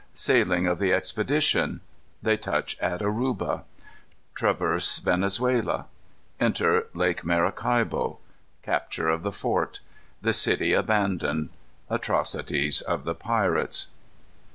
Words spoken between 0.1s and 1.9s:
Sailing of the Expedition.